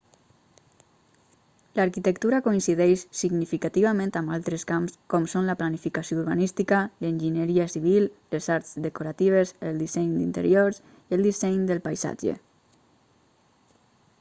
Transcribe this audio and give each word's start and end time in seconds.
l'arquitectura 1.79 2.37
coincideix 2.47 3.03
significativament 3.19 4.13
amb 4.21 4.33
altres 4.37 4.65
camps 4.71 4.95
com 5.15 5.27
són 5.33 5.49
la 5.51 5.55
planificació 5.59 6.17
urbanística 6.23 6.79
l'enginyeria 7.05 7.67
civil 7.75 8.09
les 8.35 8.49
arts 8.57 8.73
decoratives 8.87 9.55
el 9.71 9.79
disseny 9.85 10.09
d'interiors 10.15 10.81
i 10.95 11.19
el 11.19 11.29
disseny 11.31 11.63
del 11.73 11.85
paisatge 11.91 12.35